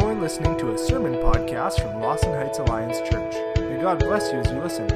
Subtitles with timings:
[0.00, 3.34] and listening to a sermon podcast from Lawson Heights Alliance Church.
[3.58, 4.88] May God bless you as you listen.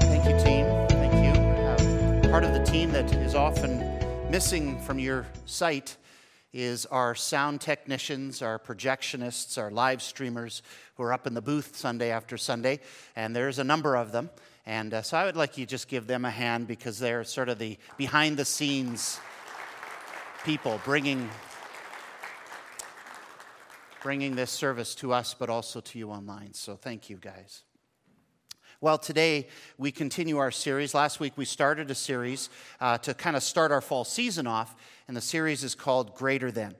[0.00, 0.66] Thank you, team.
[0.88, 1.42] Thank you.
[1.42, 3.86] Uh, part of the team that is often
[4.30, 5.98] missing from your sight
[6.54, 10.62] is our sound technicians, our projectionists, our live streamers
[10.96, 12.80] who are up in the booth Sunday after Sunday,
[13.14, 14.30] and there's a number of them.
[14.64, 17.50] And uh, so I would like you just give them a hand because they're sort
[17.50, 19.20] of the behind the scenes
[20.44, 21.30] people bringing,
[24.02, 26.52] bringing this service to us, but also to you online.
[26.52, 27.62] So thank you, guys.
[28.82, 29.48] Well, today
[29.78, 30.92] we continue our series.
[30.92, 34.76] Last week we started a series uh, to kind of start our fall season off,
[35.08, 36.74] and the series is called Greater Than.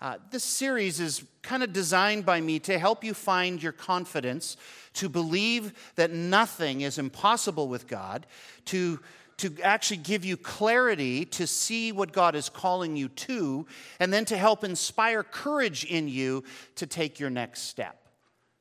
[0.00, 4.56] Uh, this series is kind of designed by me to help you find your confidence,
[4.92, 8.24] to believe that nothing is impossible with God,
[8.66, 9.00] to
[9.38, 13.66] to actually give you clarity to see what God is calling you to,
[13.98, 16.44] and then to help inspire courage in you
[16.76, 18.08] to take your next step.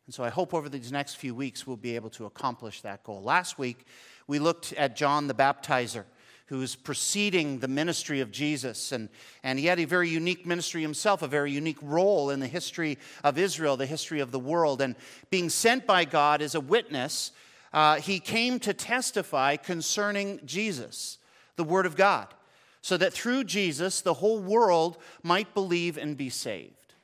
[0.05, 3.03] And so I hope over these next few weeks we'll be able to accomplish that
[3.03, 3.21] goal.
[3.21, 3.85] Last week,
[4.27, 6.05] we looked at John the Baptizer,
[6.45, 8.93] who's preceding the ministry of Jesus.
[8.93, 9.09] And,
[9.43, 12.97] and he had a very unique ministry himself, a very unique role in the history
[13.23, 14.81] of Israel, the history of the world.
[14.81, 14.95] And
[15.29, 17.33] being sent by God as a witness
[17.77, 21.19] uh, he came to testify concerning Jesus,
[21.57, 22.33] the Word of God,
[22.81, 26.95] so that through Jesus, the whole world might believe and be saved.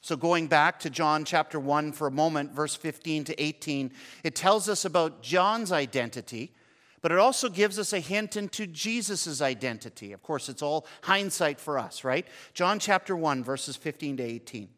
[0.00, 3.92] So, going back to John chapter 1 for a moment, verse 15 to 18,
[4.24, 6.54] it tells us about John's identity,
[7.02, 10.14] but it also gives us a hint into Jesus' identity.
[10.14, 12.26] Of course, it's all hindsight for us, right?
[12.54, 14.62] John chapter 1, verses 15 to 18.
[14.62, 14.70] It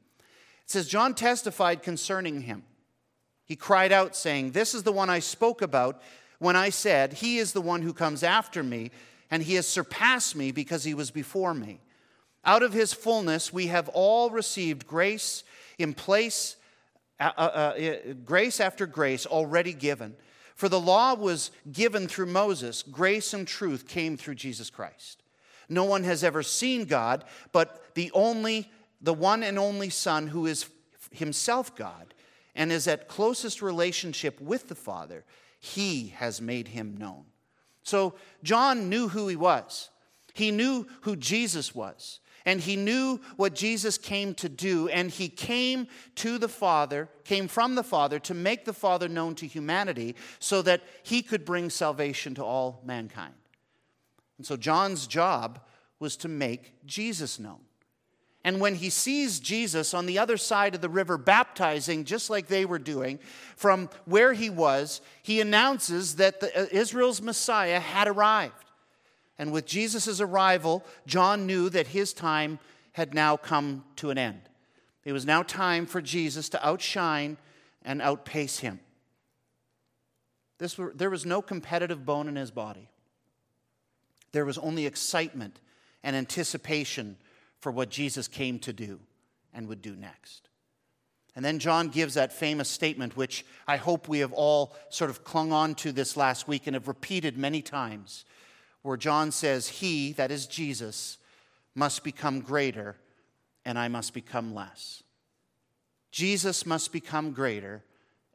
[0.67, 2.65] says, John testified concerning him.
[3.51, 6.01] He cried out, saying, This is the one I spoke about
[6.39, 8.93] when I said, He is the one who comes after me,
[9.29, 11.81] and he has surpassed me because he was before me.
[12.45, 15.43] Out of his fullness, we have all received grace
[15.81, 16.55] in place,
[17.19, 20.15] uh, uh, uh, grace after grace already given.
[20.55, 25.25] For the law was given through Moses, grace and truth came through Jesus Christ.
[25.69, 28.71] No one has ever seen God, but the only,
[29.01, 30.71] the one and only Son who is
[31.11, 32.10] himself God
[32.55, 35.25] and is at closest relationship with the Father,
[35.59, 37.25] he has made him known.
[37.83, 39.91] So John knew who he was.
[40.35, 42.21] He knew who Jesus was.
[42.47, 44.89] And he knew what Jesus came to do.
[44.89, 49.35] And he came to the Father, came from the Father to make the Father known
[49.37, 53.35] to humanity so that he could bring salvation to all mankind.
[54.39, 55.61] And so John's job
[55.99, 57.61] was to make Jesus known.
[58.43, 62.47] And when he sees Jesus on the other side of the river baptizing, just like
[62.47, 63.19] they were doing,
[63.55, 68.55] from where he was, he announces that the, uh, Israel's Messiah had arrived.
[69.39, 72.59] And with Jesus' arrival, John knew that his time
[72.93, 74.41] had now come to an end.
[75.05, 77.37] It was now time for Jesus to outshine
[77.83, 78.81] and outpace him.
[80.59, 82.89] This were, there was no competitive bone in his body,
[84.33, 85.61] there was only excitement
[86.03, 87.17] and anticipation
[87.61, 89.01] for what Jesus came to do
[89.53, 90.49] and would do next.
[91.37, 95.25] And then John gives that famous statement, which I hope we have all sort of
[95.25, 98.25] clung on to this last week and have repeated many times,
[98.83, 101.19] where John says, He, that is Jesus,
[101.75, 102.97] must become greater
[103.65, 105.03] and I must become less.
[106.11, 107.85] Jesus must become greater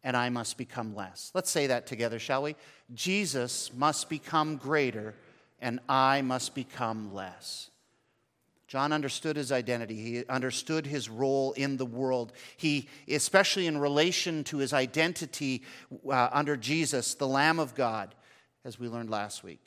[0.04, 1.32] and I must become less.
[1.34, 2.56] Let's say that together, shall we?
[2.94, 5.16] Jesus must become greater
[5.60, 7.70] and I must become less.
[8.68, 9.96] John understood his identity.
[9.96, 12.34] He understood his role in the world.
[12.58, 15.64] He, especially in relation to his identity
[16.10, 18.16] uh, under Jesus, the Lamb of God,
[18.64, 19.62] as we learned last week.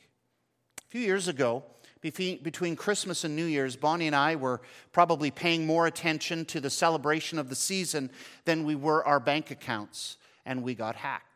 [0.79, 1.63] A few years ago,
[2.01, 4.61] between Christmas and New Year's, Bonnie and I were
[4.93, 8.11] probably paying more attention to the celebration of the season
[8.45, 10.17] than we were our bank accounts,
[10.47, 11.28] and we got hacked.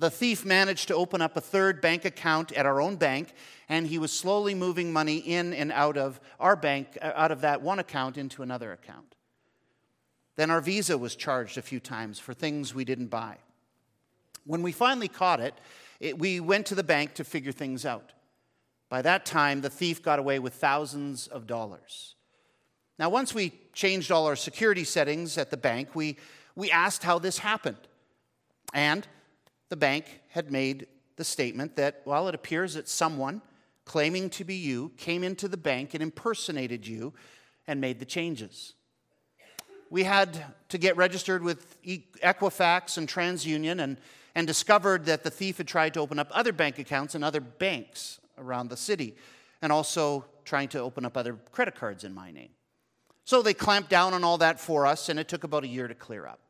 [0.00, 3.34] The thief managed to open up a third bank account at our own bank,
[3.68, 7.42] and he was slowly moving money in and out of our bank, uh, out of
[7.42, 9.14] that one account into another account.
[10.36, 13.36] Then our Visa was charged a few times for things we didn't buy.
[14.46, 15.52] When we finally caught it,
[16.00, 18.12] it we went to the bank to figure things out.
[18.88, 22.14] By that time, the thief got away with thousands of dollars.
[22.98, 26.16] Now, once we changed all our security settings at the bank, we,
[26.56, 27.86] we asked how this happened.
[28.72, 29.06] And
[29.70, 30.86] the bank had made
[31.16, 33.40] the statement that, well, it appears that someone
[33.86, 37.14] claiming to be you came into the bank and impersonated you
[37.66, 38.74] and made the changes.
[39.90, 43.96] We had to get registered with Equifax and TransUnion and,
[44.34, 47.40] and discovered that the thief had tried to open up other bank accounts in other
[47.40, 49.16] banks around the city.
[49.62, 52.50] and also trying to open up other credit cards in my name.
[53.24, 55.86] So they clamped down on all that for us, and it took about a year
[55.86, 56.40] to clear up.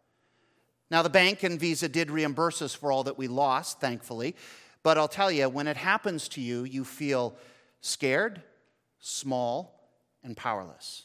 [0.91, 4.35] Now, the bank and Visa did reimburse us for all that we lost, thankfully.
[4.83, 7.37] But I'll tell you, when it happens to you, you feel
[7.81, 8.43] scared,
[8.99, 9.89] small,
[10.25, 11.05] and powerless.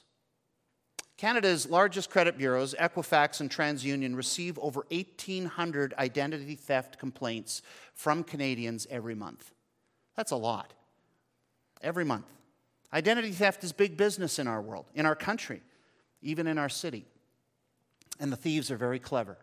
[1.18, 7.62] Canada's largest credit bureaus, Equifax and TransUnion, receive over 1,800 identity theft complaints
[7.94, 9.52] from Canadians every month.
[10.16, 10.74] That's a lot.
[11.82, 12.26] Every month.
[12.92, 15.62] Identity theft is big business in our world, in our country,
[16.22, 17.06] even in our city.
[18.20, 19.38] And the thieves are very clever.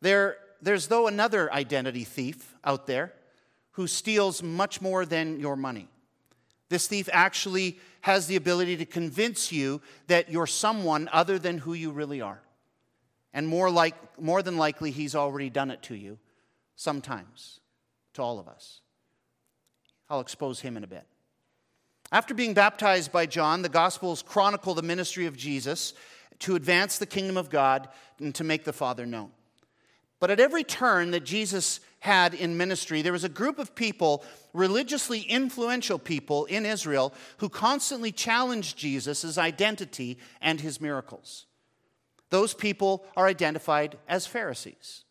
[0.00, 3.12] There, there's, though, another identity thief out there
[3.72, 5.88] who steals much more than your money.
[6.68, 11.74] This thief actually has the ability to convince you that you're someone other than who
[11.74, 12.40] you really are.
[13.32, 16.18] And more, like, more than likely, he's already done it to you
[16.74, 17.60] sometimes,
[18.14, 18.80] to all of us.
[20.08, 21.04] I'll expose him in a bit.
[22.12, 25.92] After being baptized by John, the Gospels chronicle the ministry of Jesus
[26.40, 27.88] to advance the kingdom of God
[28.20, 29.30] and to make the Father known.
[30.18, 34.24] But at every turn that Jesus had in ministry, there was a group of people,
[34.52, 41.46] religiously influential people in Israel, who constantly challenged Jesus' identity and his miracles.
[42.30, 45.04] Those people are identified as Pharisees,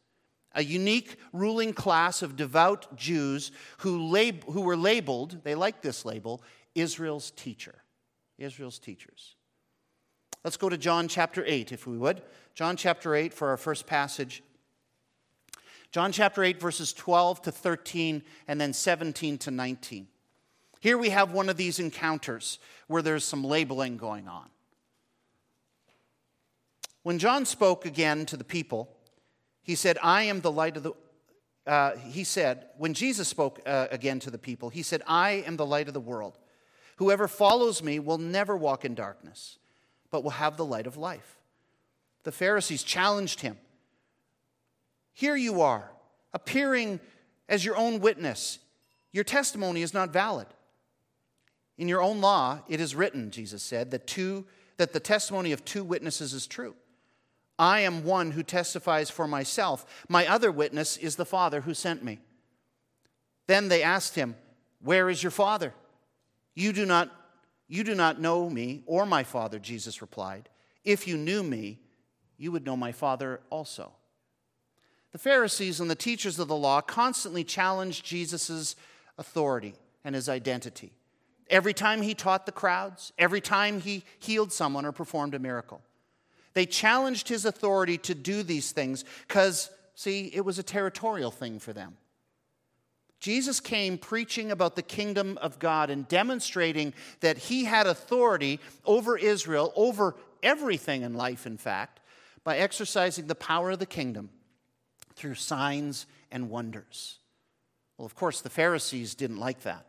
[0.53, 6.03] a unique ruling class of devout Jews who, lab- who were labeled, they like this
[6.03, 6.41] label,
[6.73, 7.75] Israel's teacher.
[8.37, 9.35] Israel's teachers.
[10.43, 12.21] Let's go to John chapter 8, if we would.
[12.53, 14.43] John chapter 8 for our first passage.
[15.95, 20.07] John chapter 8, verses 12 to 13, and then 17 to 19.
[20.81, 24.49] Here we have one of these encounters where there's some labeling going on.
[27.03, 28.89] When John spoke again to the people,
[29.63, 30.91] he said, I am the light of the.
[31.65, 35.55] Uh, he said, when Jesus spoke uh, again to the people, he said, I am
[35.55, 36.37] the light of the world.
[36.97, 39.59] Whoever follows me will never walk in darkness,
[40.11, 41.37] but will have the light of life.
[42.23, 43.55] The Pharisees challenged him.
[45.15, 45.89] Here you are,
[46.33, 46.99] appearing
[47.47, 48.59] as your own witness.
[49.13, 50.47] Your testimony is not valid.
[51.77, 54.45] In your own law, it is written, Jesus said, that, two,
[54.75, 56.75] that the testimony of two witnesses is true.
[57.57, 60.03] I am one who testifies for myself.
[60.09, 62.19] My other witness is the Father who sent me.
[63.47, 64.35] Then they asked him,
[64.81, 65.73] Where is your Father?
[66.55, 67.09] You do not,
[67.69, 70.49] you do not know me or my Father, Jesus replied.
[70.83, 71.79] If you knew me,
[72.37, 73.93] you would know my Father also.
[75.15, 78.75] The Pharisees and the teachers of the law constantly challenged Jesus'
[79.17, 79.73] authority
[80.03, 80.91] and his identity.
[81.49, 85.79] Every time he taught the crowds, every time he healed someone or performed a miracle.
[86.53, 91.59] They challenged his authority to do these things because, see, it was a territorial thing
[91.59, 91.95] for them.
[93.21, 99.17] Jesus came preaching about the kingdom of God and demonstrating that he had authority over
[99.17, 102.01] Israel, over everything in life, in fact,
[102.43, 104.29] by exercising the power of the kingdom
[105.15, 107.19] through signs and wonders.
[107.97, 109.85] Well, of course, the Pharisees didn't like that.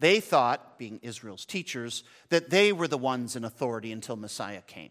[0.00, 4.90] They thought, being Israel's teachers, that they were the ones in authority until Messiah came.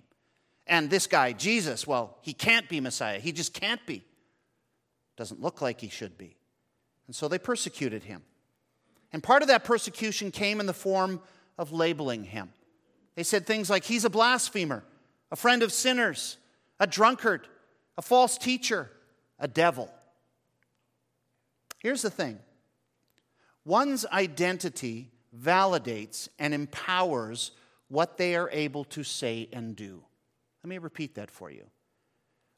[0.66, 3.20] And this guy, Jesus, well, he can't be Messiah.
[3.20, 4.04] He just can't be.
[5.16, 6.36] Doesn't look like he should be.
[7.08, 8.22] And so they persecuted him.
[9.14, 11.22] And part of that persecution came in the form
[11.58, 12.50] of labeling him.
[13.16, 14.84] They said things like, he's a blasphemer,
[15.32, 16.38] a friend of sinners,
[16.80, 17.48] a drunkard,
[17.98, 18.92] a false teacher,
[19.40, 19.90] a devil.
[21.80, 22.40] Here's the thing
[23.66, 27.52] one's identity validates and empowers
[27.90, 30.04] what they are able to say and do.
[30.64, 31.66] Let me repeat that for you.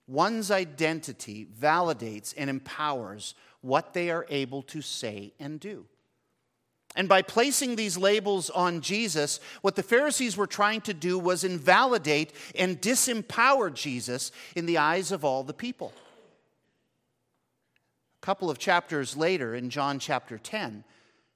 [0.08, 5.86] One's identity validates and empowers what they are able to say and do.
[6.96, 11.44] And by placing these labels on Jesus, what the Pharisees were trying to do was
[11.44, 15.94] invalidate and disempower Jesus in the eyes of all the people.
[18.22, 20.84] Couple of chapters later, in John chapter 10,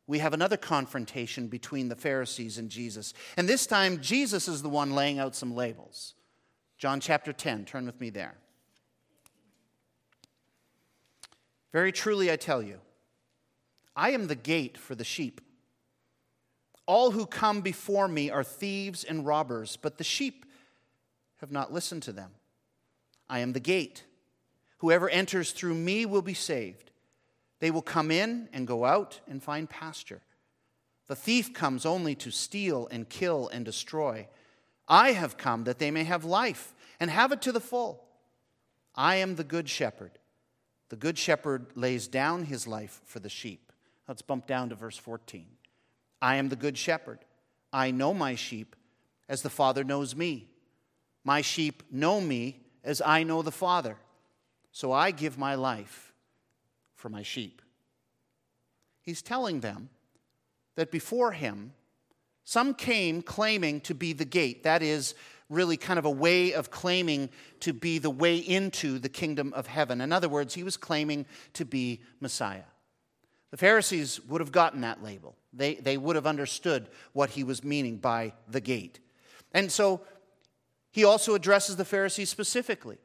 [0.06, 3.14] we have another confrontation between the Pharisees and Jesus.
[3.38, 6.14] And this time, Jesus is the one laying out some labels.
[6.78, 8.36] John chapter 10, turn with me there.
[11.72, 12.80] Very truly, I tell you,
[13.96, 15.40] I am the gate for the sheep.
[16.86, 20.46] All who come before me are thieves and robbers, but the sheep
[21.38, 22.32] have not listened to them.
[23.30, 24.04] I am the gate.
[24.84, 26.92] Whoever enters through me will be saved.
[27.62, 30.20] They will come in and go out and find pasture.
[31.08, 34.28] The thief comes only to steal and kill and destroy.
[34.86, 38.04] I have come that they may have life and have it to the full.
[38.94, 40.20] I am the good shepherd.
[40.90, 43.72] The good shepherd lays down his life for the sheep.
[44.06, 45.46] Let's bump down to verse 14.
[46.22, 47.20] I am the good shepherd.
[47.72, 48.76] I know my sheep
[49.30, 50.50] as the Father knows me.
[51.24, 53.96] My sheep know me as I know the Father.
[54.74, 56.14] So I give my life
[56.96, 57.62] for my sheep.
[59.02, 59.90] He's telling them
[60.76, 61.74] that before him,
[62.44, 64.64] some came claiming to be the gate.
[64.64, 65.14] That is
[65.48, 69.68] really kind of a way of claiming to be the way into the kingdom of
[69.68, 70.02] heaven.
[70.02, 72.64] In other words, he was claiming to be Messiah.
[73.52, 77.64] The Pharisees would have gotten that label, they, they would have understood what he was
[77.64, 79.00] meaning by the gate.
[79.52, 80.02] And so
[80.90, 82.98] he also addresses the Pharisees specifically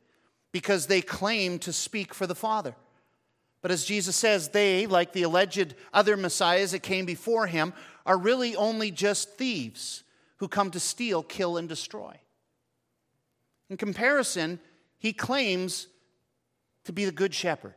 [0.52, 2.75] because they claim to speak for the Father.
[3.61, 7.73] But as Jesus says, they, like the alleged other messiahs that came before him,
[8.07, 10.05] are really only just thieves
[10.37, 12.17] who come to steal, kill, and destroy.
[13.69, 14.61] In comparison,
[14.99, 15.88] he claims
[16.85, 17.75] to be the good shepherd.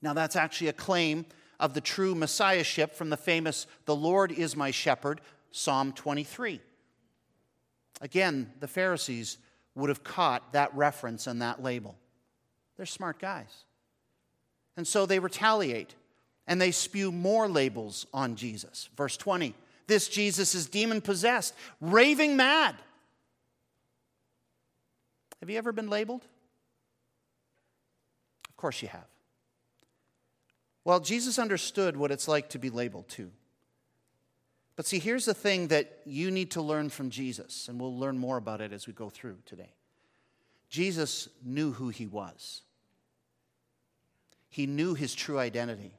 [0.00, 1.26] Now, that's actually a claim
[1.60, 6.60] of the true messiahship from the famous The Lord is my shepherd, Psalm 23.
[8.00, 9.38] Again, the Pharisees
[9.74, 11.96] would have caught that reference and that label.
[12.76, 13.64] They're smart guys.
[14.76, 15.94] And so they retaliate
[16.46, 18.88] and they spew more labels on Jesus.
[18.96, 19.54] Verse 20
[19.86, 22.76] this Jesus is demon possessed, raving mad.
[25.40, 26.24] Have you ever been labeled?
[28.48, 29.06] Of course you have.
[30.84, 33.30] Well, Jesus understood what it's like to be labeled too.
[34.74, 38.18] But see, here's the thing that you need to learn from Jesus, and we'll learn
[38.18, 39.74] more about it as we go through today.
[40.70, 42.62] Jesus knew who he was,
[44.48, 45.94] he knew his true identity.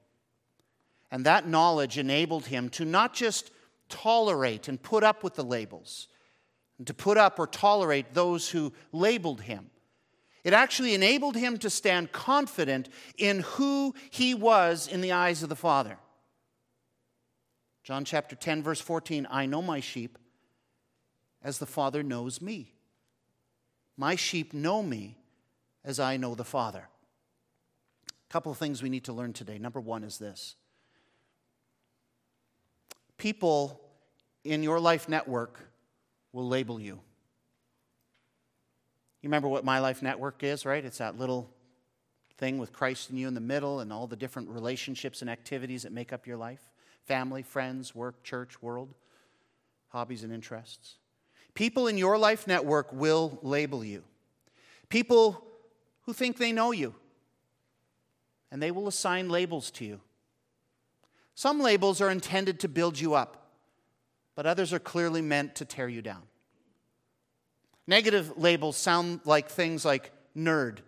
[1.11, 3.51] And that knowledge enabled him to not just
[3.87, 6.07] tolerate and put up with the labels,
[6.79, 9.69] and to put up or tolerate those who labeled him.
[10.43, 15.49] It actually enabled him to stand confident in who he was in the eyes of
[15.49, 15.97] the Father.
[17.83, 20.17] John chapter 10, verse 14 I know my sheep
[21.43, 22.73] as the Father knows me.
[23.97, 25.17] My sheep know me
[25.83, 26.87] as I know the Father.
[28.09, 29.59] A couple of things we need to learn today.
[29.59, 30.55] Number one is this
[33.17, 33.79] people
[34.43, 35.59] in your life network
[36.31, 36.99] will label you.
[39.21, 40.83] You remember what My Life Network is, right?
[40.83, 41.49] It's that little
[42.37, 45.83] thing with Christ in you in the middle and all the different relationships and activities
[45.83, 46.72] that make up your life
[47.05, 48.93] family, friends, work, church, world,
[49.89, 50.95] hobbies, and interests.
[51.53, 54.03] People in your life network will label you.
[54.89, 55.45] People
[56.03, 56.95] who think they know you,
[58.51, 60.01] and they will assign labels to you.
[61.35, 63.51] Some labels are intended to build you up,
[64.35, 66.23] but others are clearly meant to tear you down.
[67.87, 70.79] Negative labels sound like things like nerd,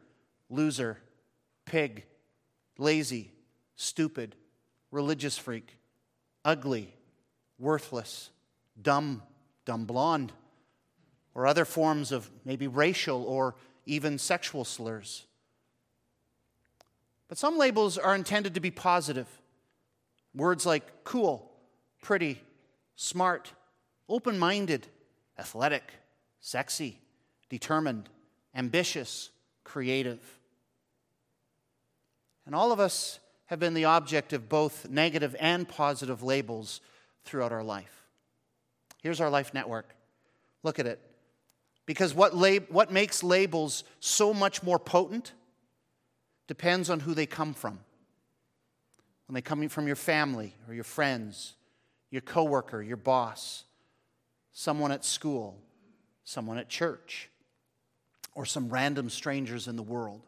[0.49, 0.99] loser,
[1.65, 2.05] pig,
[2.77, 3.31] lazy,
[3.75, 4.35] stupid,
[4.91, 5.77] religious freak,
[6.45, 6.93] ugly,
[7.59, 8.29] worthless,
[8.81, 9.23] dumb,
[9.65, 10.31] dumb blonde,
[11.33, 15.25] or other forms of maybe racial or even sexual slurs.
[17.27, 19.27] But some labels are intended to be positive.
[20.33, 21.51] Words like cool,
[22.01, 22.39] pretty,
[22.95, 23.51] smart,
[24.07, 24.87] open minded,
[25.37, 25.91] athletic,
[26.39, 26.99] sexy,
[27.49, 28.09] determined,
[28.53, 29.31] ambitious,
[29.63, 30.19] creative.
[32.45, 36.81] And all of us have been the object of both negative and positive labels
[37.23, 38.03] throughout our life.
[39.01, 39.95] Here's our life network.
[40.63, 40.99] Look at it.
[41.85, 45.33] Because what, lab- what makes labels so much more potent
[46.47, 47.79] depends on who they come from.
[49.27, 51.53] When they come from your family or your friends,
[52.11, 53.63] your coworker, your boss,
[54.51, 55.57] someone at school,
[56.23, 57.29] someone at church,
[58.33, 60.21] or some random strangers in the world.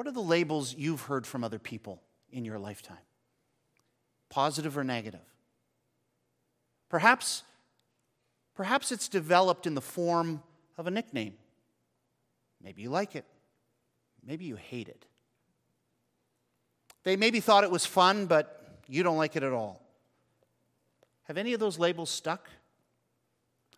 [0.00, 2.00] What are the labels you've heard from other people
[2.32, 2.96] in your lifetime?
[4.30, 5.20] Positive or negative?
[6.88, 7.42] Perhaps,
[8.54, 10.42] perhaps it's developed in the form
[10.78, 11.34] of a nickname.
[12.64, 13.26] Maybe you like it.
[14.24, 15.04] Maybe you hate it.
[17.04, 19.82] They maybe thought it was fun, but you don't like it at all.
[21.24, 22.48] Have any of those labels stuck?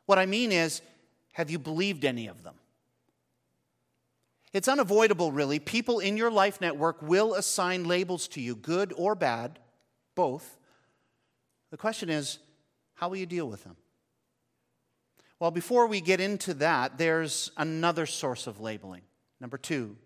[0.07, 0.83] What I mean is,
[1.33, 2.55] have you believed any of them?
[4.53, 5.59] It's unavoidable, really.
[5.59, 9.59] People in your life network will assign labels to you, good or bad,
[10.15, 10.59] both.
[11.71, 12.39] The question is,
[12.95, 13.77] how will you deal with them?
[15.41, 19.03] Well, before we get into that, there's another source of labeling.
[19.41, 19.97] Number two,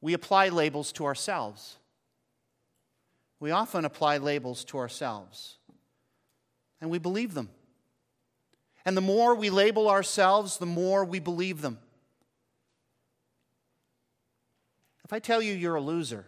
[0.00, 1.78] we apply labels to ourselves.
[3.40, 5.56] We often apply labels to ourselves,
[6.80, 7.48] and we believe them.
[8.84, 11.78] And the more we label ourselves, the more we believe them.
[15.04, 16.26] If I tell you you're a loser,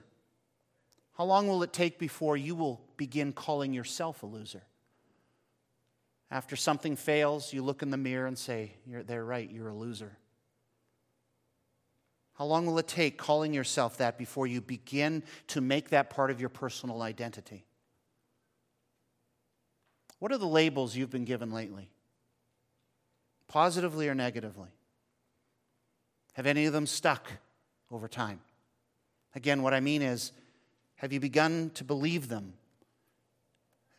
[1.16, 4.62] how long will it take before you will begin calling yourself a loser.
[6.30, 10.16] After something fails, you look in the mirror and say, They're right, you're a loser.
[12.35, 16.30] How long will it take calling yourself that before you begin to make that part
[16.30, 17.64] of your personal identity?
[20.18, 21.88] What are the labels you've been given lately?
[23.49, 24.68] Positively or negatively?
[26.35, 27.30] Have any of them stuck
[27.90, 28.40] over time?
[29.36, 30.32] Again, what I mean is,
[30.96, 32.54] have you begun to believe them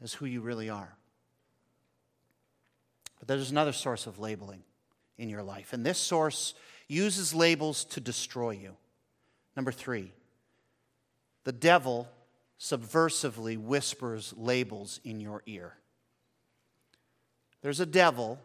[0.02, 0.98] as who you really are?
[3.20, 4.64] But there's another source of labeling
[5.20, 6.56] in your life, and this source
[6.88, 8.76] uses labels to destroy you.
[9.56, 10.12] Number three,
[11.44, 12.10] the devil
[12.60, 15.76] subversively whispers labels in your ear.
[17.62, 18.40] There's a devil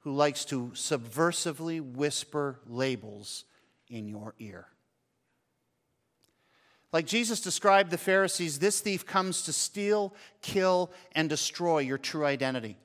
[0.00, 3.44] who likes to subversively whisper labels
[3.88, 4.68] in your ear.
[6.94, 12.24] Like Jesus described the Pharisees, this thief comes to steal, kill, and destroy your true
[12.24, 12.76] identity.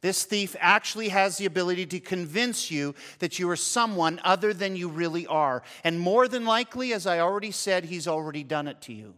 [0.00, 4.74] This thief actually has the ability to convince you that you are someone other than
[4.74, 5.62] you really are.
[5.84, 9.14] And more than likely, as I already said, he's already done it to you.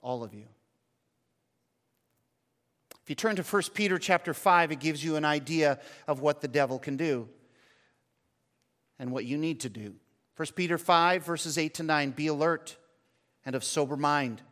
[0.00, 0.46] All of you.
[3.02, 6.40] If you turn to 1 Peter chapter 5, it gives you an idea of what
[6.40, 7.28] the devil can do
[8.98, 9.96] and what you need to do.
[10.36, 12.76] 1 Peter 5, verses 8 to 9 Be alert
[13.44, 14.42] and of sober mind.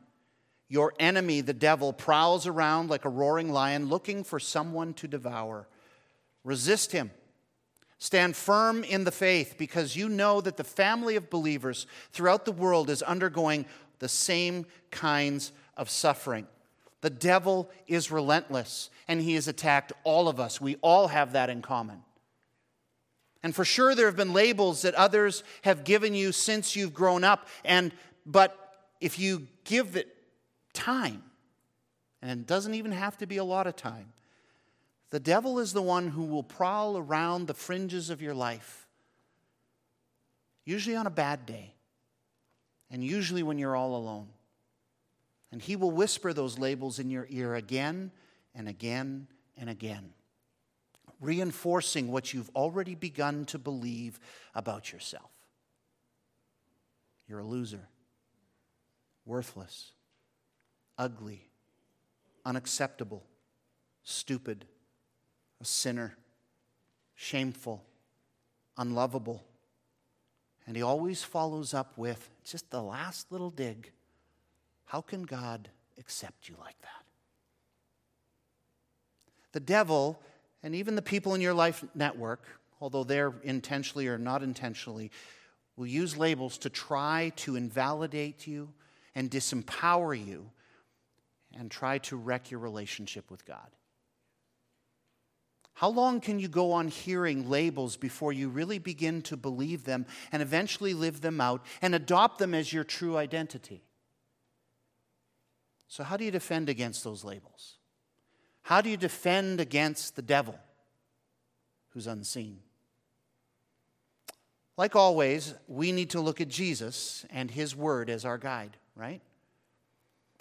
[0.68, 5.68] Your enemy, the devil, prowls around like a roaring lion looking for someone to devour.
[6.44, 7.10] Resist him.
[7.98, 12.52] Stand firm in the faith because you know that the family of believers throughout the
[12.52, 13.64] world is undergoing
[13.98, 16.46] the same kinds of suffering.
[17.00, 20.60] The devil is relentless and he has attacked all of us.
[20.60, 22.02] We all have that in common.
[23.42, 27.24] And for sure there have been labels that others have given you since you've grown
[27.24, 27.92] up and
[28.24, 28.56] but
[29.00, 30.14] if you give it
[30.72, 31.22] time.
[32.20, 34.12] And it doesn't even have to be a lot of time.
[35.10, 38.86] The devil is the one who will prowl around the fringes of your life,
[40.64, 41.74] usually on a bad day,
[42.90, 44.28] and usually when you're all alone.
[45.50, 48.10] And he will whisper those labels in your ear again
[48.54, 49.26] and again
[49.58, 50.14] and again,
[51.22, 54.18] reinforcing what you've already begun to believe
[54.54, 55.30] about yourself.
[57.28, 57.88] You're a loser,
[59.24, 59.92] worthless,
[60.98, 61.48] ugly,
[62.44, 63.22] unacceptable,
[64.02, 64.66] stupid,
[65.60, 66.16] a sinner,
[67.14, 67.84] shameful,
[68.76, 69.44] unlovable.
[70.66, 73.92] And he always follows up with just the last little dig
[74.86, 77.04] How can God accept you like that?
[79.52, 80.20] The devil,
[80.62, 82.44] and even the people in your life network,
[82.80, 85.10] although they're intentionally or not intentionally,
[85.76, 88.68] will use labels to try to invalidate you
[89.14, 90.50] and disempower you
[91.58, 93.68] and try to wreck your relationship with God.
[95.74, 100.06] How long can you go on hearing labels before you really begin to believe them
[100.30, 103.82] and eventually live them out and adopt them as your true identity?
[105.88, 107.78] So, how do you defend against those labels?
[108.62, 110.58] How do you defend against the devil
[111.90, 112.60] who's unseen?
[114.76, 119.20] Like always, we need to look at Jesus and his word as our guide, right?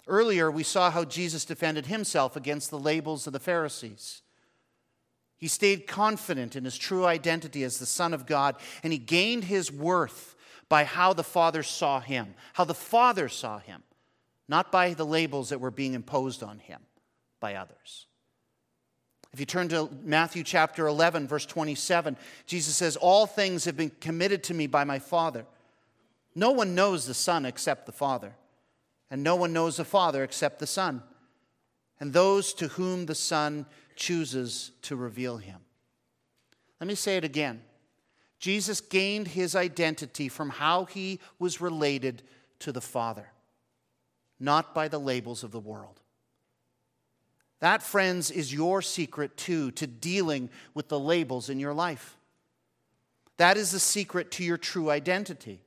[0.06, 4.22] Earlier, we saw how Jesus defended himself against the labels of the Pharisees.
[5.36, 9.44] He stayed confident in his true identity as the Son of God, and he gained
[9.44, 10.34] his worth
[10.68, 13.82] by how the Father saw him, how the Father saw him,
[14.48, 16.80] not by the labels that were being imposed on him
[17.40, 18.06] by others.
[19.32, 22.16] If you turn to Matthew chapter 11, verse 27,
[22.46, 25.46] Jesus says, All things have been committed to me by my Father.
[26.34, 28.34] No one knows the Son except the Father
[29.12, 31.02] and no one knows the Father except the Son,
[32.00, 35.58] and those to whom the Son chooses to reveal him.
[36.80, 37.60] Let me say it again.
[38.38, 42.22] Jesus gained his identity from how he was related
[42.60, 43.26] to the Father,
[44.40, 46.00] not by the labels of the world.
[47.62, 52.16] That, friends, is your secret too to dealing with the labels in your life.
[53.36, 55.62] That is the secret to your true identity.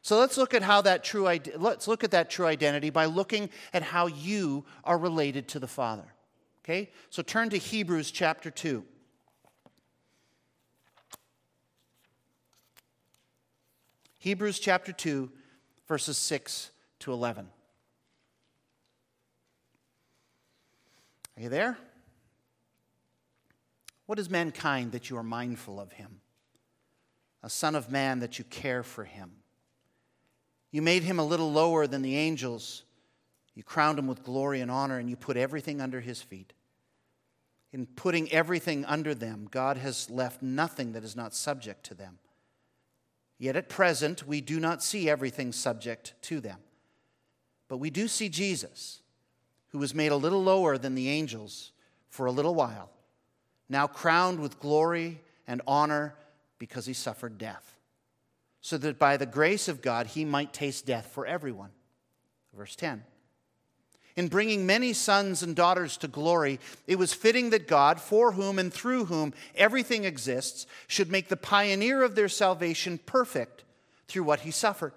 [0.00, 3.50] So let's look at how that true let's look at that true identity by looking
[3.74, 6.06] at how you are related to the Father.
[6.64, 6.90] Okay?
[7.10, 8.82] So turn to Hebrews chapter 2.
[14.18, 15.30] Hebrews chapter 2
[15.86, 16.70] verses 6
[17.00, 17.48] to 11.
[21.42, 21.76] Are you there?
[24.06, 26.20] What is mankind that you are mindful of him?
[27.42, 29.32] A son of man that you care for him?
[30.70, 32.84] You made him a little lower than the angels.
[33.56, 36.52] You crowned him with glory and honor, and you put everything under his feet.
[37.72, 42.20] In putting everything under them, God has left nothing that is not subject to them.
[43.36, 46.60] Yet at present, we do not see everything subject to them.
[47.66, 49.01] But we do see Jesus,
[49.72, 51.72] who was made a little lower than the angels
[52.08, 52.90] for a little while,
[53.68, 56.14] now crowned with glory and honor
[56.58, 57.76] because he suffered death,
[58.60, 61.70] so that by the grace of God he might taste death for everyone.
[62.54, 63.02] Verse 10
[64.14, 68.58] in bringing many sons and daughters to glory, it was fitting that God, for whom
[68.58, 73.64] and through whom everything exists, should make the pioneer of their salvation perfect
[74.08, 74.92] through what he suffered.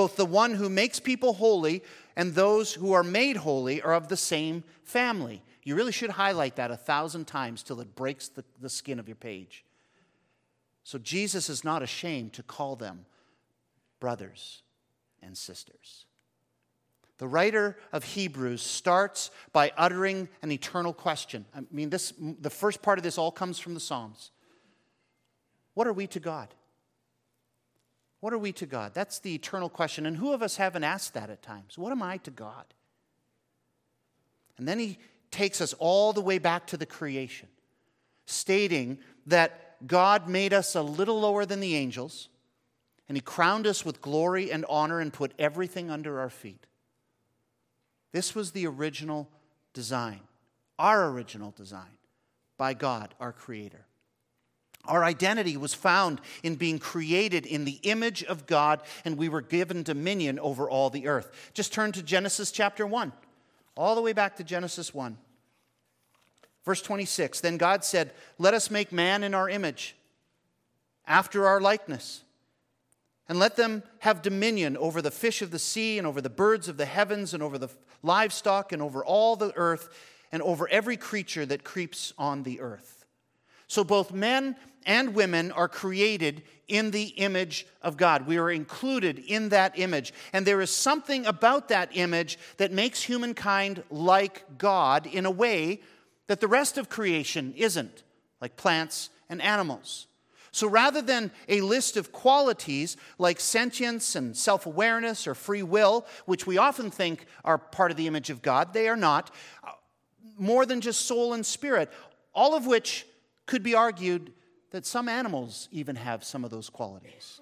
[0.00, 1.82] Both the one who makes people holy
[2.16, 5.42] and those who are made holy are of the same family.
[5.62, 9.08] You really should highlight that a thousand times till it breaks the, the skin of
[9.08, 9.62] your page.
[10.84, 13.04] So Jesus is not ashamed to call them
[14.00, 14.62] brothers
[15.20, 16.06] and sisters.
[17.18, 21.44] The writer of Hebrews starts by uttering an eternal question.
[21.54, 24.30] I mean, this, the first part of this all comes from the Psalms.
[25.74, 26.54] What are we to God?
[28.20, 28.92] What are we to God?
[28.94, 30.06] That's the eternal question.
[30.06, 31.78] And who of us haven't asked that at times?
[31.78, 32.66] What am I to God?
[34.58, 34.98] And then he
[35.30, 37.48] takes us all the way back to the creation,
[38.26, 42.28] stating that God made us a little lower than the angels,
[43.08, 46.66] and he crowned us with glory and honor and put everything under our feet.
[48.12, 49.28] This was the original
[49.72, 50.20] design,
[50.78, 51.96] our original design
[52.58, 53.86] by God, our Creator.
[54.86, 59.42] Our identity was found in being created in the image of God, and we were
[59.42, 61.50] given dominion over all the earth.
[61.52, 63.12] Just turn to Genesis chapter 1,
[63.76, 65.16] all the way back to Genesis 1.
[66.64, 69.94] Verse 26 Then God said, Let us make man in our image,
[71.06, 72.22] after our likeness
[73.30, 76.66] and let them have dominion over the fish of the sea and over the birds
[76.66, 77.68] of the heavens and over the
[78.02, 79.88] livestock and over all the earth
[80.32, 82.99] and over every creature that creeps on the earth.
[83.70, 88.26] So both men and women are created in the image of God.
[88.26, 90.12] We are included in that image.
[90.32, 95.82] And there is something about that image that makes humankind like God in a way
[96.26, 98.02] that the rest of creation isn't,
[98.40, 100.08] like plants and animals.
[100.50, 106.06] So rather than a list of qualities like sentience and self awareness or free will,
[106.26, 109.32] which we often think are part of the image of God, they are not.
[110.36, 111.88] More than just soul and spirit,
[112.34, 113.06] all of which
[113.50, 114.32] could be argued
[114.70, 117.40] that some animals even have some of those qualities.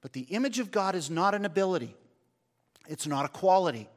[0.00, 1.94] But the image of God is not an ability,
[2.88, 3.88] it's not a quality.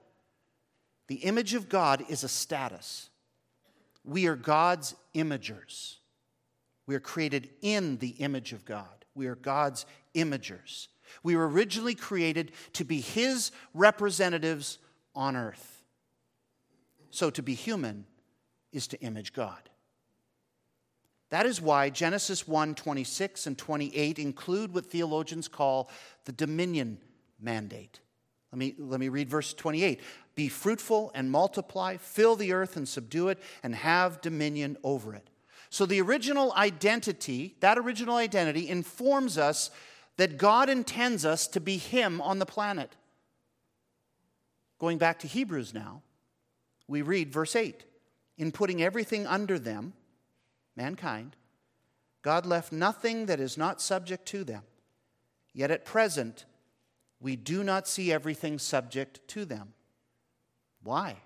[1.08, 3.10] The image of God is a status.
[4.06, 5.96] We are God's imagers.
[6.86, 9.06] We are created in the image of God.
[9.16, 10.88] We are God's imagers.
[11.24, 14.80] We were originally created to be His representatives
[15.16, 15.84] on earth.
[17.10, 18.06] So to be human
[18.72, 19.71] is to image God.
[21.32, 25.90] That is why Genesis 1 26 and 28 include what theologians call
[26.26, 27.00] the dominion
[27.40, 28.02] mandate.
[28.52, 30.02] Let me, let me read verse 28.
[30.36, 35.30] Be fruitful and multiply, fill the earth and subdue it, and have dominion over it.
[35.70, 39.72] So the original identity, that original identity, informs us
[40.18, 42.98] that God intends us to be Him on the planet.
[44.80, 46.02] Going back to Hebrews now,
[46.90, 47.86] we read verse 8
[48.38, 49.94] In putting everything under them,
[50.76, 51.36] mankind,
[52.22, 54.64] God left nothing that is not subject to them.
[55.54, 56.46] Yet at present,
[57.20, 59.74] we do not see everything subject to them.
[60.84, 61.18] Why?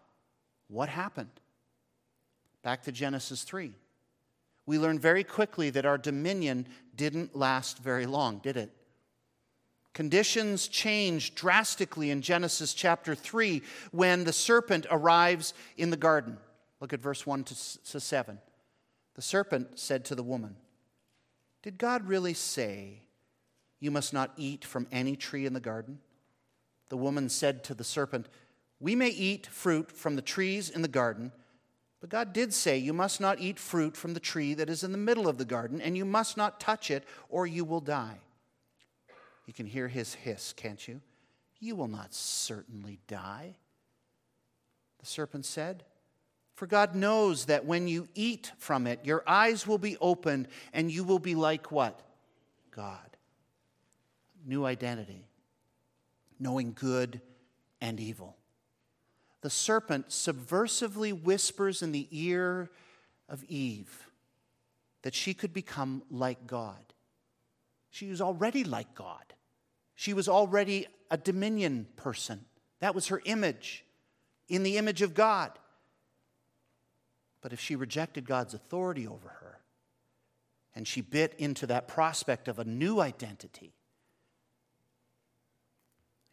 [0.67, 1.39] What happened?
[2.63, 3.75] Back to Genesis 3
[4.65, 8.71] we learn very quickly that our dominion didn't last very long, did it?
[9.93, 16.37] Conditions change drastically in Genesis chapter 3 when the serpent arrives in the garden.
[16.81, 18.39] Look at verse 1 to 7.
[19.15, 20.57] The serpent said to the woman,
[21.63, 23.01] Did God really say,
[23.79, 25.99] You must not eat from any tree in the garden?
[26.89, 28.27] The woman said to the serpent,
[28.79, 31.31] We may eat fruit from the trees in the garden.
[32.01, 34.91] But God did say, You must not eat fruit from the tree that is in
[34.91, 38.19] the middle of the garden, and you must not touch it, or you will die.
[39.45, 41.01] You can hear his hiss, can't you?
[41.59, 43.55] You will not certainly die.
[44.99, 45.83] The serpent said,
[46.55, 50.91] For God knows that when you eat from it, your eyes will be opened, and
[50.91, 52.01] you will be like what?
[52.71, 52.99] God.
[54.45, 55.27] New identity,
[56.39, 57.21] knowing good
[57.81, 58.35] and evil
[59.45, 62.67] the serpent subversively whispers in the ear
[63.29, 64.09] of Eve
[65.03, 66.81] that she could become like God.
[67.91, 69.35] She was already like God.
[69.93, 72.43] She was already a dominion person.
[72.79, 73.85] That was her image.
[74.49, 75.51] in the image of God.
[77.45, 79.59] But if she rejected God's authority over her
[80.73, 83.75] and she bit into that prospect of a new identity,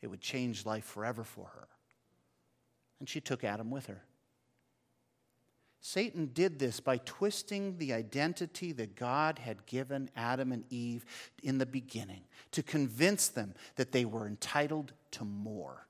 [0.00, 1.68] it would change life forever for her.
[2.98, 4.04] And she took Adam with her.
[5.82, 11.04] Satan did this by twisting the identity that God had given Adam and Eve
[11.42, 12.22] in the beginning
[12.52, 15.86] to convince them that they were entitled to more.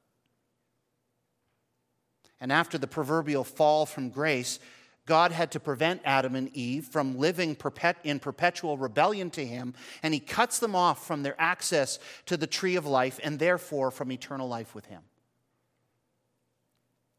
[2.40, 4.58] And after the proverbial fall from grace,
[5.05, 7.57] God had to prevent Adam and Eve from living
[8.05, 12.47] in perpetual rebellion to Him, and He cuts them off from their access to the
[12.47, 15.03] tree of life and therefore from eternal life with Him.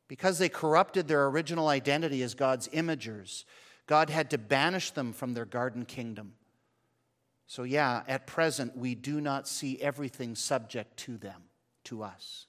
[0.08, 3.44] Because they corrupted their original identity as God's imagers,
[3.88, 6.34] God had to banish them from their garden kingdom.
[7.48, 11.44] So, yeah, at present, we do not see everything subject to them,
[11.86, 12.48] to us.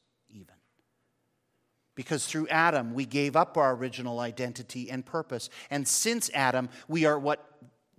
[1.95, 5.49] Because through Adam, we gave up our original identity and purpose.
[5.71, 7.49] And since Adam, we are what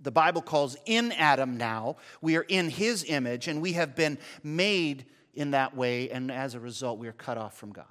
[0.00, 1.96] the Bible calls in Adam now.
[2.20, 6.10] We are in his image, and we have been made in that way.
[6.10, 7.86] And as a result, we are cut off from God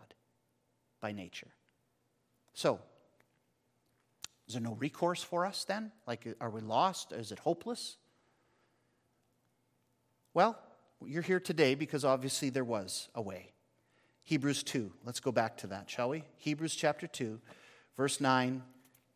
[1.01, 1.49] by nature.
[2.53, 2.79] So,
[4.47, 5.91] is there no recourse for us then?
[6.05, 7.11] Like, are we lost?
[7.11, 7.97] Is it hopeless?
[10.35, 10.57] Well,
[11.03, 13.54] you're here today because obviously there was a way.
[14.25, 14.91] Hebrews 2.
[15.05, 16.23] Let's go back to that, shall we?
[16.37, 17.39] Hebrews chapter 2,
[17.95, 18.61] verse 9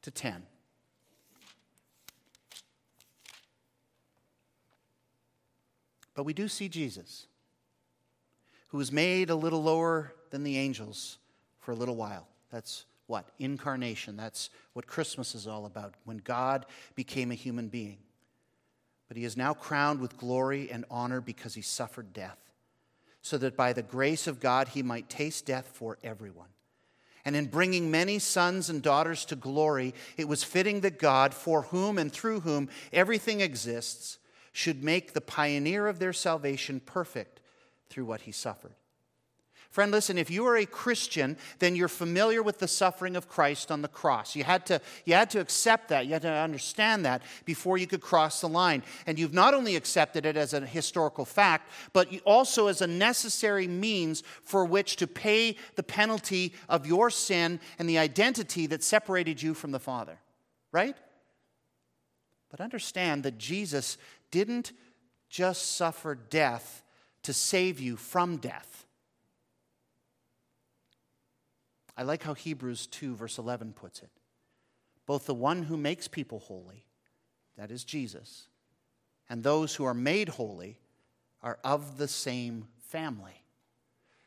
[0.03, 0.43] to 10.
[6.13, 7.27] But we do see Jesus,
[8.67, 11.17] who was made a little lower than the angels
[11.59, 12.27] for a little while.
[12.51, 13.29] That's what?
[13.39, 14.15] Incarnation.
[14.15, 17.97] That's what Christmas is all about, when God became a human being.
[19.07, 22.48] But he is now crowned with glory and honor because he suffered death,
[23.21, 26.47] so that by the grace of God he might taste death for everyone.
[27.25, 31.63] And in bringing many sons and daughters to glory, it was fitting that God, for
[31.63, 34.19] whom and through whom everything exists,
[34.53, 37.39] should make the pioneer of their salvation perfect
[37.89, 38.73] through what he suffered.
[39.69, 43.69] Friend, listen, if you are a Christian, then you're familiar with the suffering of Christ
[43.69, 44.35] on the cross.
[44.35, 47.85] You had, to, you had to accept that, you had to understand that before you
[47.85, 48.81] could cross the line.
[49.05, 53.67] And you've not only accepted it as a historical fact, but also as a necessary
[53.67, 59.39] means for which to pay the penalty of your sin and the identity that separated
[59.39, 60.17] you from the Father.
[60.71, 60.97] Right?
[62.49, 63.99] But understand that Jesus
[64.31, 64.71] didn't
[65.29, 66.83] just suffer death
[67.21, 68.87] to save you from death.
[71.99, 74.09] I like how Hebrews 2, verse 11 puts it.
[75.05, 76.85] Both the one who makes people holy,
[77.57, 78.47] that is Jesus,
[79.29, 80.77] and those who are made holy
[81.43, 83.43] are of the same family.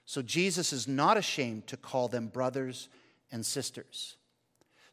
[0.04, 2.90] So Jesus is not ashamed to call them brothers
[3.30, 4.16] and sisters.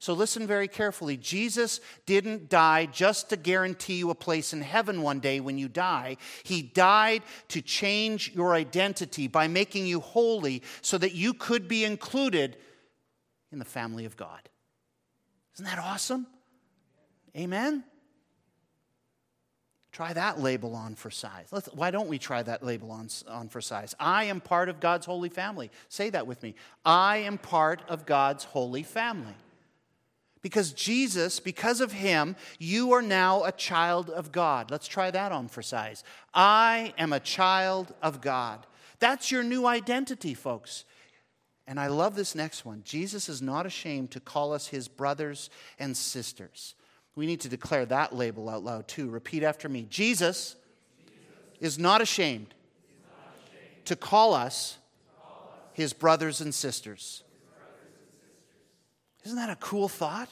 [0.02, 1.18] So listen very carefully.
[1.18, 5.68] Jesus didn't die just to guarantee you a place in heaven one day when you
[5.68, 6.16] die.
[6.44, 11.84] He died to change your identity by making you holy so that you could be
[11.84, 12.56] included
[13.52, 14.50] in the family of God.
[15.56, 16.28] Isn't that awesome?
[17.36, 17.84] Amen?
[19.92, 21.48] Try that label on for size.
[21.52, 23.96] Let's, why don't we try that label on, on for size?
[24.00, 25.72] I am part of God's holy family.
[25.90, 26.56] Say that with me.
[26.86, 29.36] I am part of God's holy family.
[30.42, 34.72] Because Jesus, because of him, you are now a child of God.
[34.72, 36.04] Let's try that on for size.
[36.34, 38.66] I am a child of God.
[39.00, 40.86] That's your new identity, folks.
[41.70, 42.82] And I love this next one.
[42.84, 46.74] Jesus is not ashamed to call us his brothers and sisters.
[47.14, 49.08] We need to declare that label out loud too.
[49.08, 50.56] Repeat after me Jesus,
[51.60, 52.56] is not ashamed,
[53.86, 54.80] to call us
[55.74, 57.22] his brothers and sisters.
[59.24, 60.30] Isn't that a cool thought?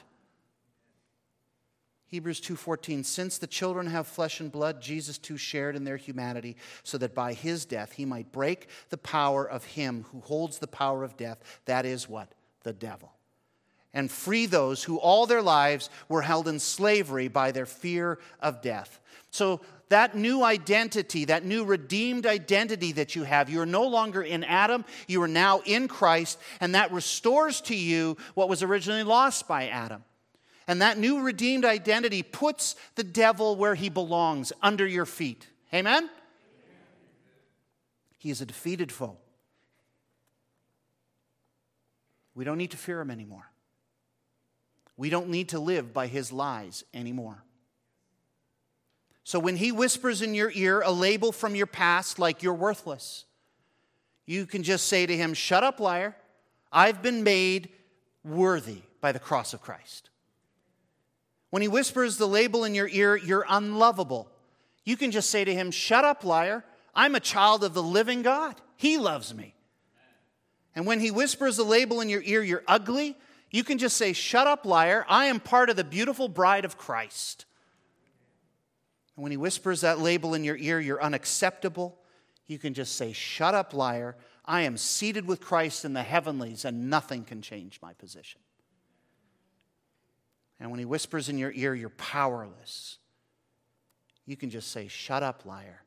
[2.08, 6.58] Hebrews 2:14 Since the children have flesh and blood Jesus too shared in their humanity
[6.84, 10.67] so that by his death he might break the power of him who holds the
[10.67, 13.12] power of death that is what the devil
[13.93, 18.62] and free those who all their lives were held in slavery by their fear of
[18.62, 19.00] death.
[19.32, 24.22] So that new identity, that new redeemed identity that you have, you are no longer
[24.22, 29.04] in Adam, you are now in Christ, and that restores to you what was originally
[29.04, 30.04] lost by Adam.
[30.67, 35.47] And that new redeemed identity puts the devil where he belongs, under your feet.
[35.73, 36.10] Amen?
[38.17, 39.17] He is a defeated foe.
[42.36, 43.49] We don't need to fear him anymore.
[44.97, 47.43] We don't need to live by his lies anymore.
[49.23, 53.25] So when he whispers in your ear a label from your past like you're worthless,
[54.25, 56.15] you can just say to him, Shut up, liar.
[56.71, 57.69] I've been made
[58.23, 60.10] worthy by the cross of Christ.
[61.49, 64.29] When he whispers the label in your ear, you're unlovable.
[64.83, 66.65] You can just say to him, Shut up, liar.
[66.93, 68.60] I'm a child of the living God.
[68.75, 69.53] He loves me.
[70.75, 73.15] And when he whispers the label in your ear, you're ugly,
[73.49, 75.05] you can just say, Shut up, liar.
[75.07, 77.45] I am part of the beautiful bride of Christ.
[79.15, 81.97] And when he whispers that label in your ear, you're unacceptable,
[82.45, 84.15] you can just say, Shut up, liar.
[84.45, 88.39] I am seated with Christ in the heavenlies, and nothing can change my position.
[90.60, 92.98] And when he whispers in your ear, you're powerless.
[94.26, 95.82] You can just say, Shut up, liar.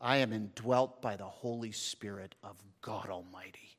[0.00, 3.71] I am indwelt by the Holy Spirit of God Almighty.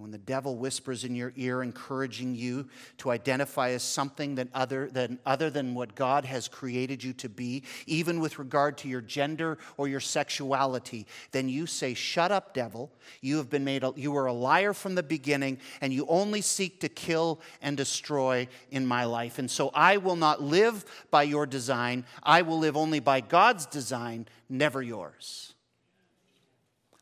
[0.00, 4.48] And when the devil whispers in your ear, encouraging you to identify as something that
[4.54, 8.88] other, than, other than what God has created you to be, even with regard to
[8.88, 12.90] your gender or your sexuality, then you say, Shut up, devil.
[13.20, 16.40] You have been made, a, you were a liar from the beginning, and you only
[16.40, 19.38] seek to kill and destroy in my life.
[19.38, 22.06] And so I will not live by your design.
[22.22, 25.52] I will live only by God's design, never yours.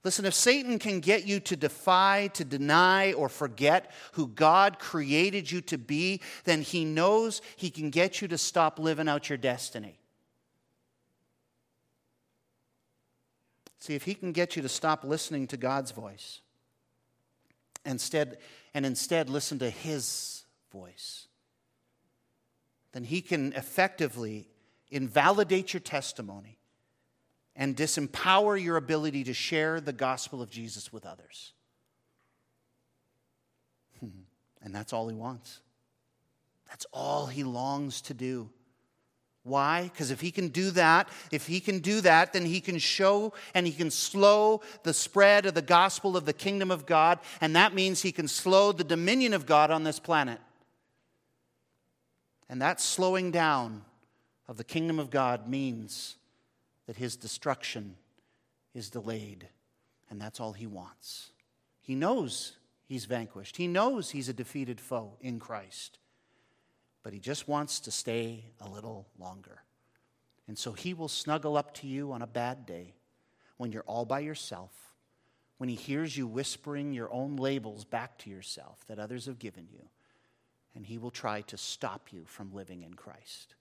[0.08, 5.50] Listen, if Satan can get you to defy, to deny, or forget who God created
[5.50, 9.36] you to be, then he knows he can get you to stop living out your
[9.36, 9.98] destiny.
[13.80, 16.40] See, if he can get you to stop listening to God's voice,
[17.84, 18.38] instead,
[18.72, 21.28] and instead listen to his voice,
[22.92, 24.48] then he can effectively
[24.90, 26.57] invalidate your testimony
[27.58, 31.52] and disempower your ability to share the gospel of Jesus with others.
[34.60, 35.60] And that's all he wants.
[36.68, 38.50] That's all he longs to do.
[39.44, 39.84] Why?
[39.84, 43.32] Because if he can do that, if he can do that, then he can show
[43.54, 47.54] and he can slow the spread of the gospel of the kingdom of God, and
[47.56, 50.40] that means he can slow the dominion of God on this planet.
[52.48, 53.84] And that slowing down
[54.48, 56.16] of the kingdom of God means
[56.88, 57.96] that his destruction
[58.74, 59.46] is delayed,
[60.08, 61.32] and that's all he wants.
[61.82, 65.98] He knows he's vanquished, he knows he's a defeated foe in Christ,
[67.02, 69.62] but he just wants to stay a little longer.
[70.48, 72.94] And so he will snuggle up to you on a bad day
[73.58, 74.72] when you're all by yourself,
[75.58, 79.68] when he hears you whispering your own labels back to yourself that others have given
[79.70, 79.90] you,
[80.74, 83.56] and he will try to stop you from living in Christ.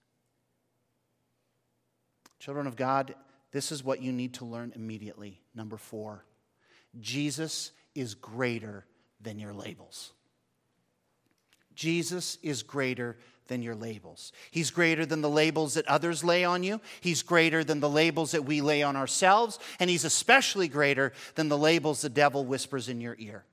[2.38, 3.14] Children of God,
[3.50, 5.40] this is what you need to learn immediately.
[5.54, 6.24] Number four
[7.00, 8.86] Jesus is greater
[9.20, 10.12] than your labels.
[11.74, 14.32] Jesus is greater than your labels.
[14.50, 16.80] He's greater than the labels that others lay on you.
[17.00, 19.58] He's greater than the labels that we lay on ourselves.
[19.78, 23.44] And he's especially greater than the labels the devil whispers in your ear.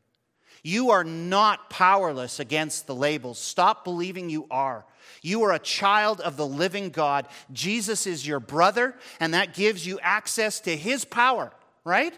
[0.65, 3.38] You are not powerless against the labels.
[3.38, 4.84] Stop believing you are.
[5.21, 7.28] You are a child of the living God.
[7.54, 11.51] Jesus is your brother, and that gives you access to his power,
[11.84, 12.17] right?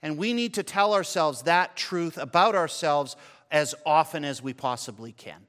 [0.00, 3.16] And we need to tell ourselves that truth about ourselves
[3.50, 5.44] as often as we possibly can.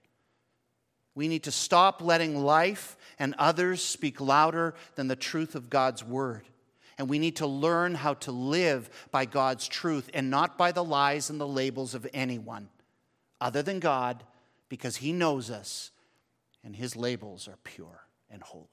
[1.13, 6.03] We need to stop letting life and others speak louder than the truth of God's
[6.03, 6.47] word.
[6.99, 10.83] And we need to learn how to live by God's truth and not by the
[10.83, 12.67] lies and the labels of anyone
[13.39, 14.21] other than God,
[14.67, 15.91] because He knows us
[16.61, 18.67] and His labels are pure and holy.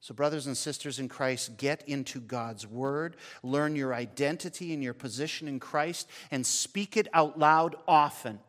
[0.00, 4.94] So, brothers and sisters in Christ, get into God's Word, learn your identity and your
[4.94, 8.40] position in Christ, and speak it out loud often.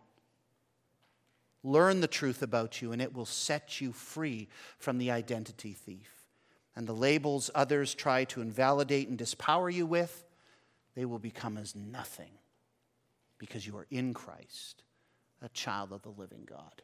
[1.62, 4.48] Learn the truth about you, and it will set you free
[4.80, 6.21] from the identity thief
[6.82, 10.26] and the labels others try to invalidate and dispower you with,
[10.96, 12.32] they will become as nothing
[13.38, 14.82] because you are in Christ,
[15.44, 16.82] a child of the living God.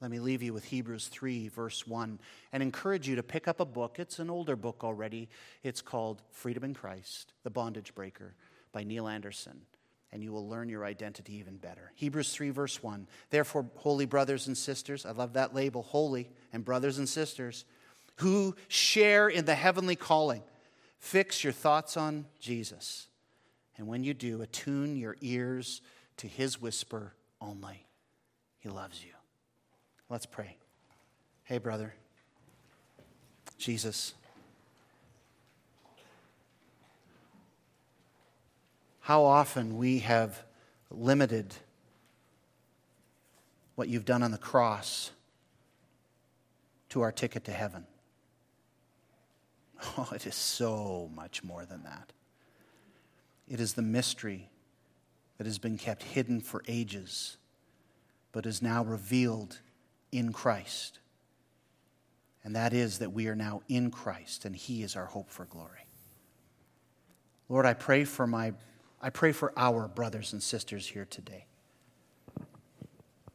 [0.00, 2.18] Let me leave you with Hebrews 3, verse 1,
[2.54, 3.98] and encourage you to pick up a book.
[3.98, 5.28] It's an older book already.
[5.62, 8.34] It's called Freedom in Christ, The Bondage Breaker
[8.72, 9.60] by Neil Anderson,
[10.12, 11.92] and you will learn your identity even better.
[11.96, 13.06] Hebrews 3, verse 1.
[13.28, 17.66] Therefore, holy brothers and sisters, I love that label, holy and brothers and sisters,
[18.22, 20.42] who share in the heavenly calling.
[20.98, 23.08] Fix your thoughts on Jesus.
[23.76, 25.82] And when you do, attune your ears
[26.18, 27.86] to his whisper only.
[28.60, 29.10] He loves you.
[30.08, 30.56] Let's pray.
[31.44, 31.94] Hey, brother.
[33.58, 34.14] Jesus.
[39.00, 40.44] How often we have
[40.90, 41.54] limited
[43.74, 45.10] what you've done on the cross
[46.90, 47.86] to our ticket to heaven.
[49.98, 52.12] Oh, it is so much more than that.
[53.48, 54.48] It is the mystery
[55.38, 57.36] that has been kept hidden for ages,
[58.30, 59.58] but is now revealed
[60.12, 61.00] in Christ.
[62.44, 65.44] And that is that we are now in Christ, and He is our hope for
[65.44, 65.86] glory.
[67.48, 68.52] Lord, I pray for my
[69.04, 71.46] I pray for our brothers and sisters here today,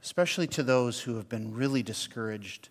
[0.01, 2.69] especially to those who have been really discouraged,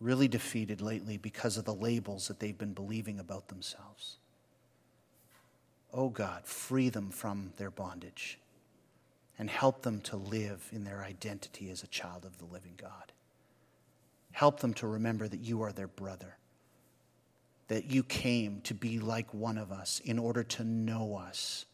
[0.00, 4.16] really defeated lately because of the labels that they've been believing about themselves.
[5.92, 8.38] Oh God, free them from their bondage
[9.38, 13.12] and help them to live in their identity as a child of the living God.
[14.32, 16.36] Help them to remember that you are their brother,
[17.68, 21.66] that you came to be like one of us in order to know us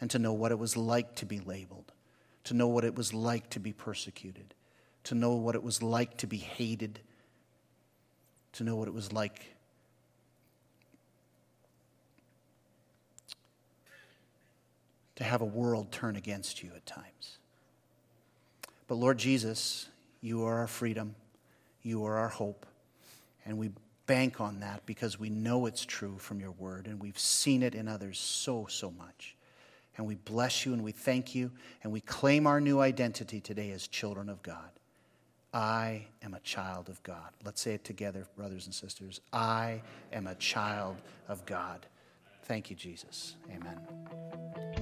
[0.00, 1.92] and to know what it was like to be labeled,
[2.44, 4.54] to know what it was like to be persecuted,
[5.04, 6.98] to know what it was like to be hated,
[8.56, 9.56] to know what it was like
[15.16, 17.38] to have a world turn against you at times.
[18.86, 19.88] But Lord Jesus,
[20.20, 21.14] you are our freedom,
[21.82, 22.66] you are our hope,
[23.44, 23.70] and we
[24.06, 27.74] bank on that because we know it's true from your word and we've seen it
[27.74, 29.34] in others so, so much.
[29.96, 31.50] And we bless you and we thank you
[31.82, 34.70] and we claim our new identity today as children of God.
[35.56, 37.30] I am a child of God.
[37.42, 39.22] Let's say it together, brothers and sisters.
[39.32, 39.80] I
[40.12, 40.96] am a child
[41.28, 41.86] of God.
[42.42, 43.36] Thank you, Jesus.
[43.50, 44.75] Amen.